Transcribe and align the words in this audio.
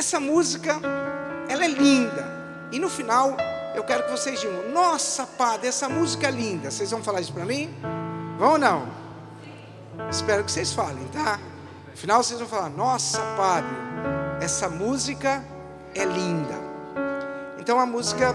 essa 0.00 0.18
música, 0.18 0.80
ela 1.48 1.64
é 1.64 1.68
linda. 1.68 2.26
E 2.72 2.78
no 2.78 2.88
final, 2.88 3.36
eu 3.74 3.84
quero 3.84 4.04
que 4.04 4.10
vocês 4.10 4.40
digam: 4.40 4.70
Nossa, 4.70 5.26
Padre, 5.26 5.68
essa 5.68 5.88
música 5.88 6.26
é 6.26 6.30
linda. 6.30 6.70
Vocês 6.70 6.90
vão 6.90 7.02
falar 7.02 7.20
isso 7.20 7.32
para 7.32 7.44
mim? 7.44 7.72
Vão 8.38 8.52
ou 8.52 8.58
não? 8.58 8.88
Espero 10.10 10.42
que 10.42 10.50
vocês 10.50 10.72
falem, 10.72 11.06
tá? 11.08 11.38
No 11.90 11.96
final, 11.96 12.22
vocês 12.22 12.40
vão 12.40 12.48
falar: 12.48 12.70
Nossa, 12.70 13.20
Padre, 13.36 13.76
essa 14.40 14.68
música 14.68 15.44
é 15.94 16.04
linda. 16.04 16.54
Então, 17.58 17.78
a 17.78 17.86
música, 17.86 18.34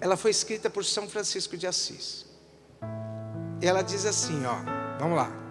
ela 0.00 0.16
foi 0.16 0.32
escrita 0.32 0.68
por 0.68 0.84
São 0.84 1.08
Francisco 1.08 1.56
de 1.56 1.66
Assis. 1.66 2.26
E 3.62 3.66
ela 3.66 3.82
diz 3.82 4.04
assim: 4.04 4.44
Ó, 4.44 4.56
vamos 4.98 5.16
lá. 5.16 5.45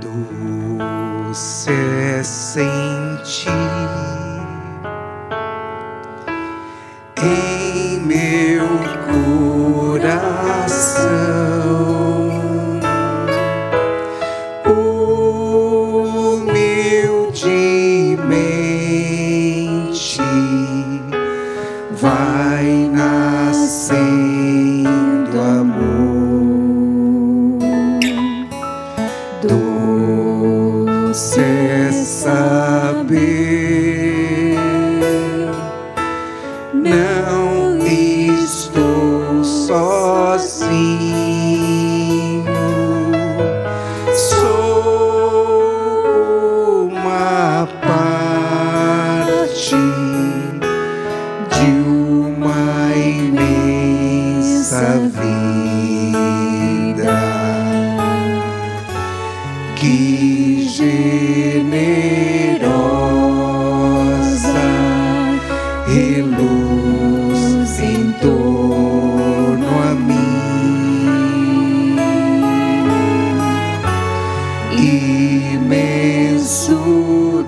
Doce 0.00 1.70
é 1.70 2.22
sentir. 2.22 3.50
em 7.24 7.53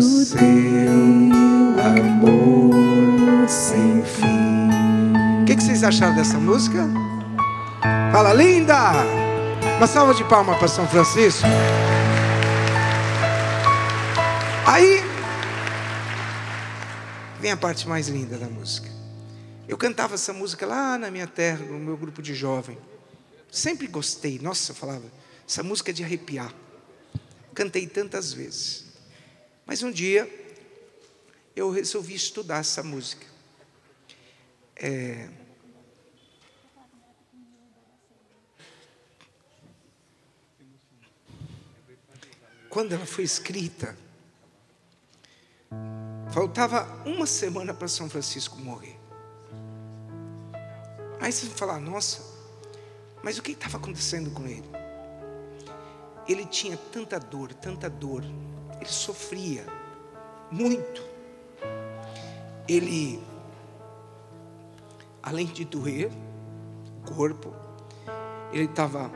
do 0.00 0.24
seu 0.24 0.38
amor 1.84 3.48
sem 3.48 4.02
fim. 4.02 5.42
O 5.42 5.44
que, 5.44 5.56
que 5.56 5.62
vocês 5.62 5.84
acharam 5.84 6.16
dessa 6.16 6.38
música? 6.38 6.88
Fala, 8.10 8.32
linda! 8.32 8.92
Uma 9.76 9.86
salva 9.86 10.14
de 10.14 10.24
palmas 10.24 10.56
para 10.58 10.68
São 10.68 10.88
Francisco. 10.88 11.46
Aí 14.66 15.04
vem 17.38 17.52
a 17.52 17.56
parte 17.56 17.86
mais 17.86 18.08
linda 18.08 18.38
da 18.38 18.46
música. 18.46 18.88
Eu 19.68 19.76
cantava 19.76 20.14
essa 20.14 20.32
música 20.32 20.64
lá 20.64 20.96
na 20.96 21.10
minha 21.10 21.26
terra, 21.26 21.58
no 21.58 21.78
meu 21.78 21.96
grupo 21.98 22.22
de 22.22 22.34
jovem. 22.34 22.78
Sempre 23.50 23.86
gostei. 23.86 24.38
Nossa, 24.40 24.72
eu 24.72 24.76
falava, 24.76 25.04
essa 25.46 25.62
música 25.62 25.90
é 25.90 25.94
de 25.94 26.02
arrepiar. 26.02 26.54
Cantei 27.52 27.86
tantas 27.86 28.32
vezes. 28.32 28.89
Mas 29.70 29.84
um 29.84 29.92
dia 29.92 30.28
eu 31.54 31.70
resolvi 31.70 32.16
estudar 32.16 32.58
essa 32.58 32.82
música. 32.82 33.24
É... 34.74 35.30
Quando 42.68 42.96
ela 42.96 43.06
foi 43.06 43.22
escrita, 43.22 43.96
faltava 46.32 46.84
uma 47.06 47.24
semana 47.24 47.72
para 47.72 47.86
São 47.86 48.10
Francisco 48.10 48.56
morrer. 48.56 48.98
Aí 51.20 51.30
você 51.30 51.46
falar, 51.46 51.78
nossa, 51.78 52.24
mas 53.22 53.38
o 53.38 53.42
que 53.42 53.52
estava 53.52 53.76
acontecendo 53.76 54.32
com 54.32 54.48
ele? 54.48 54.68
Ele 56.26 56.44
tinha 56.44 56.76
tanta 56.76 57.20
dor, 57.20 57.54
tanta 57.54 57.88
dor, 57.88 58.24
ele 58.80 58.90
sofria 58.90 59.64
muito. 60.50 61.02
Ele, 62.66 63.22
além 65.22 65.46
de 65.46 65.64
doer 65.64 66.10
o 67.02 67.14
corpo, 67.14 67.54
ele 68.52 68.64
estava 68.64 69.10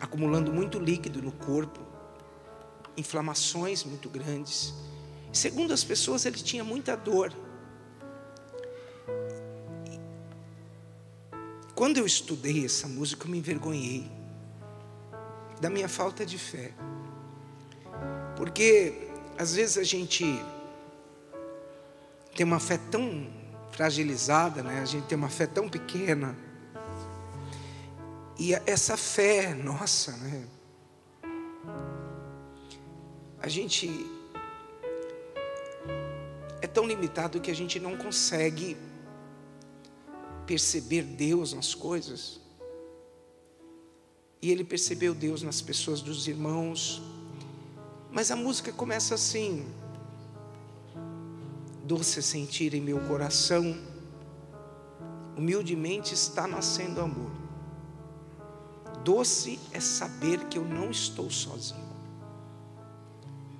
acumulando 0.00 0.52
muito 0.52 0.78
líquido 0.78 1.22
no 1.22 1.32
corpo, 1.32 1.80
inflamações 2.96 3.84
muito 3.84 4.08
grandes. 4.08 4.74
Segundo 5.32 5.72
as 5.72 5.84
pessoas, 5.84 6.24
ele 6.24 6.38
tinha 6.38 6.64
muita 6.64 6.96
dor. 6.96 7.32
Quando 11.74 11.98
eu 11.98 12.06
estudei 12.06 12.64
essa 12.64 12.88
música, 12.88 13.26
eu 13.26 13.30
me 13.30 13.38
envergonhei 13.38 14.10
da 15.60 15.68
minha 15.68 15.88
falta 15.88 16.24
de 16.24 16.38
fé. 16.38 16.72
Porque 18.36 19.08
às 19.38 19.54
vezes 19.54 19.78
a 19.78 19.82
gente 19.82 20.24
tem 22.34 22.44
uma 22.44 22.60
fé 22.60 22.78
tão 22.90 23.26
fragilizada, 23.72 24.62
né? 24.62 24.80
A 24.80 24.84
gente 24.84 25.06
tem 25.06 25.16
uma 25.16 25.28
fé 25.28 25.46
tão 25.46 25.68
pequena. 25.68 26.36
E 28.38 28.54
essa 28.66 28.96
fé 28.96 29.54
nossa, 29.54 30.12
né? 30.12 30.46
A 33.40 33.48
gente 33.48 34.06
é 36.60 36.66
tão 36.66 36.86
limitado 36.86 37.40
que 37.40 37.50
a 37.50 37.54
gente 37.54 37.78
não 37.78 37.96
consegue 37.96 38.76
perceber 40.46 41.02
Deus 41.02 41.52
nas 41.52 41.74
coisas. 41.74 42.40
E 44.40 44.50
ele 44.50 44.64
percebeu 44.64 45.14
Deus 45.14 45.42
nas 45.42 45.60
pessoas 45.60 46.00
dos 46.00 46.28
irmãos. 46.28 47.02
Mas 48.16 48.30
a 48.30 48.36
música 48.36 48.72
começa 48.72 49.14
assim: 49.14 49.66
Doce 51.84 52.22
sentir 52.22 52.72
em 52.72 52.80
meu 52.80 52.98
coração, 53.00 53.76
humildemente 55.36 56.14
está 56.14 56.46
nascendo 56.46 57.02
amor. 57.02 57.30
Doce 59.04 59.60
é 59.70 59.80
saber 59.80 60.46
que 60.46 60.56
eu 60.56 60.64
não 60.64 60.90
estou 60.90 61.30
sozinho. 61.30 61.84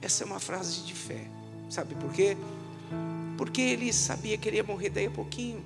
Essa 0.01 0.25
é 0.25 0.27
uma 0.27 0.41
frase 0.41 0.81
de 0.85 0.95
fé. 0.95 1.29
Sabe 1.69 1.95
por 1.95 2.11
quê? 2.11 2.35
Porque 3.37 3.61
ele 3.61 3.93
sabia 3.93 4.39
que 4.39 4.49
ele 4.49 4.57
ia 4.57 4.65
morrer 4.65 4.89
daí 4.89 5.05
a 5.05 5.11
pouquinho. 5.11 5.63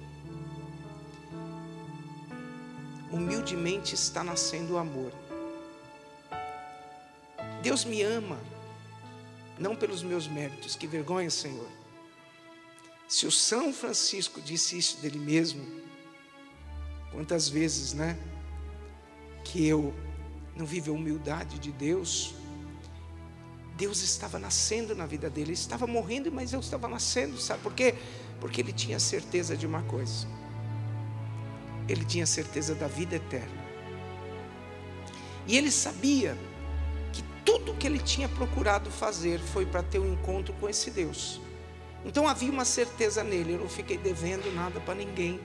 Humildemente 3.12 3.94
está 3.94 4.24
nascendo 4.24 4.74
o 4.74 4.78
amor. 4.78 5.12
Deus 7.62 7.84
me 7.84 8.02
ama, 8.02 8.36
não 9.60 9.76
pelos 9.76 10.02
meus 10.02 10.26
méritos, 10.26 10.74
que 10.74 10.86
vergonha, 10.86 11.28
Senhor. 11.28 11.68
Se 13.06 13.26
o 13.26 13.30
São 13.30 13.72
Francisco 13.74 14.40
disse 14.40 14.78
isso 14.78 14.96
dele 15.02 15.18
mesmo, 15.18 15.66
quantas 17.12 17.48
vezes, 17.48 17.92
né? 17.92 18.18
Que 19.44 19.66
eu 19.66 19.94
não 20.56 20.64
vivo 20.64 20.90
a 20.90 20.94
humildade 20.94 21.58
de 21.58 21.70
Deus, 21.70 22.34
Deus 23.76 24.02
estava 24.02 24.38
nascendo 24.38 24.94
na 24.94 25.04
vida 25.06 25.28
dele, 25.28 25.48
ele 25.48 25.52
estava 25.52 25.86
morrendo, 25.86 26.32
mas 26.32 26.52
Deus 26.52 26.64
estava 26.64 26.88
nascendo, 26.88 27.38
sabe 27.38 27.62
por 27.62 27.74
quê? 27.74 27.94
Porque 28.40 28.60
ele 28.60 28.72
tinha 28.72 28.98
certeza 28.98 29.56
de 29.56 29.66
uma 29.66 29.82
coisa, 29.82 30.26
ele 31.88 32.04
tinha 32.04 32.26
certeza 32.26 32.74
da 32.74 32.86
vida 32.86 33.16
eterna, 33.16 33.64
e 35.46 35.56
ele 35.56 35.70
sabia 35.70 36.36
tudo 37.44 37.74
que 37.74 37.86
ele 37.86 37.98
tinha 37.98 38.28
procurado 38.28 38.90
fazer 38.90 39.38
foi 39.38 39.66
para 39.66 39.82
ter 39.82 39.98
um 39.98 40.12
encontro 40.12 40.52
com 40.54 40.68
esse 40.68 40.90
Deus. 40.90 41.40
Então 42.04 42.26
havia 42.26 42.50
uma 42.50 42.64
certeza 42.64 43.22
nele, 43.22 43.54
eu 43.54 43.58
não 43.58 43.68
fiquei 43.68 43.98
devendo 43.98 44.54
nada 44.54 44.80
para 44.80 44.94
ninguém. 44.94 45.40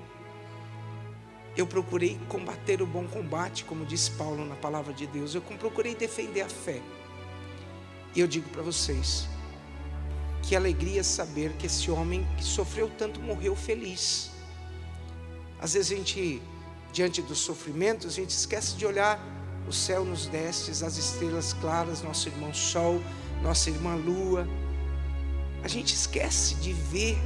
Eu 1.56 1.65
procurei 1.65 2.19
combater 2.27 2.81
o 2.81 2.86
bom 2.86 3.07
combate, 3.07 3.63
como 3.63 3.86
diz 3.86 4.09
Paulo 4.09 4.45
na 4.45 4.56
palavra 4.56 4.94
de 4.94 5.07
Deus. 5.07 5.33
Eu 5.36 5.42
procurei 5.42 5.95
defender 5.95 6.42
a 6.42 6.50
fé. 6.50 6.81
E 8.13 8.19
eu 8.19 8.27
digo 8.27 8.50
para 8.50 8.62
vocês, 8.62 9.27
que 10.41 10.56
alegria 10.56 11.03
saber 11.03 11.53
que 11.53 11.65
esse 11.65 11.89
homem 11.89 12.27
que 12.38 12.44
sofreu 12.44 12.89
tanto 12.98 13.19
morreu 13.21 13.56
feliz. 13.56 14.31
Às 15.59 15.74
vezes 15.74 15.91
a 15.91 15.95
gente, 15.95 16.41
diante 16.91 17.21
dos 17.21 17.39
sofrimentos, 17.39 18.07
a 18.07 18.12
gente 18.12 18.30
esquece 18.30 18.75
de 18.75 18.86
olhar 18.86 19.19
o 19.67 19.73
céu 19.73 20.06
nos 20.06 20.27
destes, 20.27 20.83
as 20.83 20.97
estrelas 20.97 21.53
claras, 21.53 22.01
nosso 22.01 22.29
irmão 22.29 22.53
Sol, 22.53 23.01
nossa 23.41 23.69
irmã 23.69 23.95
Lua. 23.95 24.47
A 25.63 25.67
gente 25.67 25.94
esquece 25.94 26.56
de 26.56 26.73
ver 26.73 27.17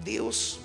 Deus. 0.00 0.60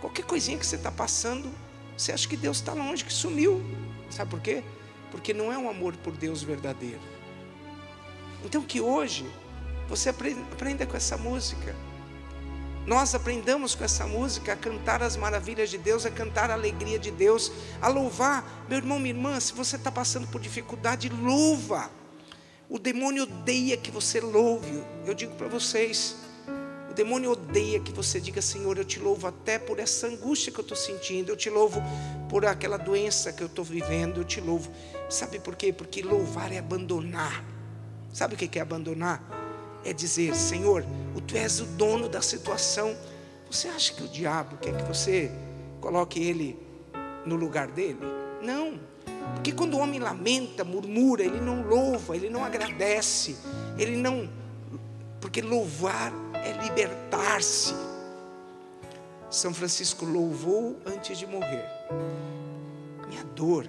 Qualquer 0.00 0.24
coisinha 0.24 0.58
que 0.58 0.66
você 0.66 0.76
está 0.76 0.92
passando, 0.92 1.50
você 1.96 2.12
acha 2.12 2.28
que 2.28 2.36
Deus 2.36 2.58
está 2.58 2.74
longe, 2.74 3.04
que 3.04 3.12
sumiu. 3.12 3.62
Sabe 4.10 4.30
por 4.30 4.40
quê? 4.40 4.62
Porque 5.10 5.32
não 5.32 5.52
é 5.52 5.56
um 5.56 5.68
amor 5.68 5.96
por 5.96 6.14
Deus 6.16 6.42
verdadeiro. 6.42 7.00
Então 8.44 8.62
que 8.62 8.80
hoje 8.80 9.24
você 9.88 10.10
aprenda 10.10 10.86
com 10.86 10.96
essa 10.96 11.16
música. 11.16 11.74
Nós 12.86 13.16
aprendamos 13.16 13.74
com 13.74 13.82
essa 13.82 14.06
música 14.06 14.52
a 14.52 14.56
cantar 14.56 15.02
as 15.02 15.16
maravilhas 15.16 15.68
de 15.68 15.76
Deus, 15.76 16.06
a 16.06 16.10
cantar 16.10 16.52
a 16.52 16.54
alegria 16.54 17.00
de 17.00 17.10
Deus, 17.10 17.50
a 17.82 17.88
louvar. 17.88 18.64
Meu 18.68 18.78
irmão, 18.78 19.00
minha 19.00 19.12
irmã, 19.12 19.40
se 19.40 19.52
você 19.52 19.74
está 19.74 19.90
passando 19.90 20.28
por 20.28 20.40
dificuldade, 20.40 21.08
louva. 21.08 21.90
O 22.70 22.78
demônio 22.78 23.24
odeia 23.24 23.76
que 23.76 23.90
você 23.90 24.20
louve. 24.20 24.84
Eu 25.04 25.14
digo 25.14 25.34
para 25.34 25.48
vocês, 25.48 26.14
o 26.88 26.94
demônio 26.94 27.32
odeia 27.32 27.80
que 27.80 27.90
você 27.90 28.20
diga, 28.20 28.40
Senhor, 28.40 28.78
eu 28.78 28.84
te 28.84 29.00
louvo 29.00 29.26
até 29.26 29.58
por 29.58 29.80
essa 29.80 30.06
angústia 30.06 30.52
que 30.52 30.60
eu 30.60 30.62
estou 30.62 30.76
sentindo, 30.76 31.32
eu 31.32 31.36
te 31.36 31.50
louvo 31.50 31.82
por 32.28 32.46
aquela 32.46 32.76
doença 32.76 33.32
que 33.32 33.42
eu 33.42 33.48
estou 33.48 33.64
vivendo, 33.64 34.20
eu 34.20 34.24
te 34.24 34.40
louvo. 34.40 34.70
Sabe 35.10 35.40
por 35.40 35.56
quê? 35.56 35.72
Porque 35.72 36.02
louvar 36.02 36.52
é 36.52 36.58
abandonar. 36.58 37.44
Sabe 38.12 38.34
o 38.34 38.38
que 38.38 38.56
é 38.56 38.62
abandonar? 38.62 39.45
É 39.84 39.92
dizer, 39.92 40.34
Senhor, 40.34 40.84
tu 41.26 41.36
és 41.36 41.60
o 41.60 41.66
dono 41.66 42.08
da 42.08 42.22
situação. 42.22 42.96
Você 43.50 43.68
acha 43.68 43.92
que 43.92 44.04
o 44.04 44.08
diabo 44.08 44.56
quer 44.58 44.76
que 44.76 44.84
você 44.84 45.30
coloque 45.80 46.22
ele 46.22 46.58
no 47.24 47.36
lugar 47.36 47.68
dele? 47.68 47.98
Não. 48.42 48.78
Porque 49.34 49.52
quando 49.52 49.74
o 49.74 49.78
homem 49.78 49.98
lamenta, 49.98 50.64
murmura, 50.64 51.24
ele 51.24 51.40
não 51.40 51.62
louva, 51.62 52.16
ele 52.16 52.30
não 52.30 52.44
agradece, 52.44 53.36
ele 53.76 53.96
não. 53.96 54.28
Porque 55.20 55.42
louvar 55.42 56.12
é 56.34 56.52
libertar-se. 56.62 57.74
São 59.28 59.52
Francisco 59.52 60.04
louvou 60.04 60.78
antes 60.86 61.18
de 61.18 61.26
morrer. 61.26 61.64
Minha 63.08 63.24
dor, 63.24 63.66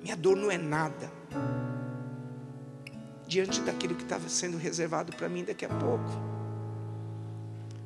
minha 0.00 0.16
dor 0.16 0.36
não 0.36 0.50
é 0.50 0.58
nada 0.58 1.17
diante 3.28 3.60
daquilo 3.60 3.94
que 3.94 4.02
estava 4.02 4.26
sendo 4.28 4.56
reservado 4.56 5.14
para 5.14 5.28
mim 5.28 5.44
daqui 5.44 5.66
a 5.66 5.68
pouco. 5.68 6.10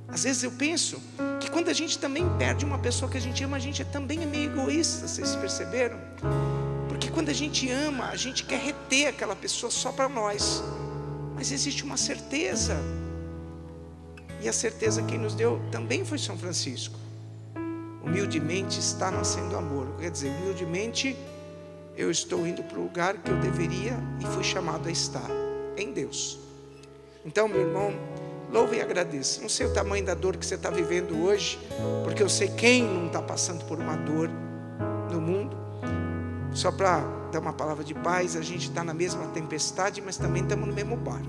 Às 0.06 0.22
vezes 0.22 0.44
eu 0.44 0.52
penso 0.52 1.02
que 1.40 1.50
quando 1.50 1.68
a 1.68 1.72
gente 1.72 1.98
também 1.98 2.24
perde 2.38 2.64
uma 2.64 2.78
pessoa 2.78 3.10
que 3.10 3.16
a 3.16 3.20
gente 3.20 3.42
ama, 3.42 3.56
a 3.56 3.60
gente 3.60 3.84
também 3.86 4.22
é 4.22 4.26
meio 4.26 4.52
egoísta, 4.52 5.08
vocês 5.08 5.34
perceberam? 5.34 5.98
Porque 6.88 7.10
quando 7.10 7.30
a 7.30 7.32
gente 7.32 7.68
ama, 7.70 8.04
a 8.04 8.16
gente 8.16 8.44
quer 8.44 8.60
reter 8.60 9.08
aquela 9.08 9.34
pessoa 9.34 9.70
só 9.70 9.90
para 9.90 10.08
nós. 10.08 10.62
Mas 11.34 11.50
existe 11.50 11.82
uma 11.82 11.96
certeza. 11.96 12.76
E 14.40 14.48
a 14.48 14.52
certeza 14.52 15.02
quem 15.02 15.18
nos 15.18 15.34
deu 15.34 15.60
também 15.72 16.04
foi 16.04 16.18
São 16.18 16.38
Francisco. 16.38 16.98
Humildemente 18.04 18.78
está 18.78 19.10
nascendo 19.10 19.56
amor. 19.56 19.88
Quer 19.98 20.10
dizer, 20.10 20.28
humildemente 20.28 21.16
eu 21.96 22.10
estou 22.10 22.46
indo 22.46 22.62
para 22.62 22.78
o 22.78 22.82
lugar 22.82 23.16
que 23.18 23.30
eu 23.30 23.36
deveria 23.38 23.96
e 24.20 24.26
fui 24.26 24.42
chamado 24.42 24.88
a 24.88 24.92
estar 24.92 25.30
em 25.76 25.92
Deus. 25.92 26.38
Então, 27.24 27.46
meu 27.46 27.60
irmão, 27.60 27.92
louve 28.50 28.76
e 28.76 28.80
agradeça. 28.80 29.40
Não 29.40 29.48
sei 29.48 29.66
o 29.66 29.72
tamanho 29.72 30.04
da 30.04 30.14
dor 30.14 30.36
que 30.36 30.44
você 30.44 30.54
está 30.54 30.70
vivendo 30.70 31.22
hoje, 31.24 31.58
porque 32.04 32.22
eu 32.22 32.28
sei 32.28 32.48
quem 32.48 32.82
não 32.82 33.06
está 33.06 33.22
passando 33.22 33.64
por 33.66 33.78
uma 33.78 33.96
dor 33.96 34.30
no 35.10 35.20
mundo. 35.20 35.56
Só 36.52 36.70
para 36.70 37.00
dar 37.30 37.40
uma 37.40 37.52
palavra 37.52 37.84
de 37.84 37.94
paz, 37.94 38.36
a 38.36 38.42
gente 38.42 38.68
está 38.68 38.82
na 38.82 38.92
mesma 38.92 39.26
tempestade, 39.28 40.02
mas 40.02 40.16
também 40.16 40.42
estamos 40.42 40.66
no 40.66 40.74
mesmo 40.74 40.96
barco. 40.96 41.26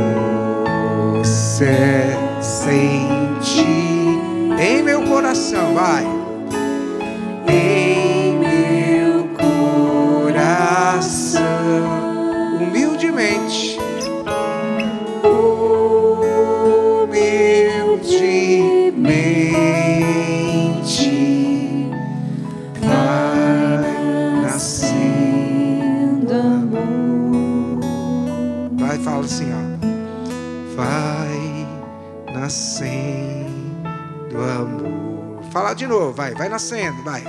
amor. 34.80 35.42
Fala 35.50 35.74
de 35.74 35.86
novo, 35.86 36.12
vai, 36.12 36.34
vai 36.34 36.48
nascendo, 36.48 37.02
vai. 37.02 37.22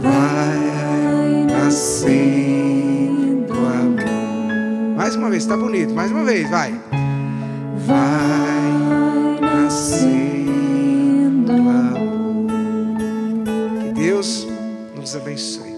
Vai 0.00 1.44
nascendo 1.46 3.54
amor. 3.54 4.96
Mais 4.96 5.14
uma 5.14 5.30
vez, 5.30 5.46
tá 5.46 5.56
bonito. 5.56 5.94
Mais 5.94 6.10
uma 6.10 6.24
vez, 6.24 6.50
vai. 6.50 6.72
Vai 7.86 9.40
nascendo 9.40 11.52
amor. 11.52 12.46
Que 13.80 13.92
Deus 13.94 14.46
nos 14.96 15.14
abençoe. 15.16 15.69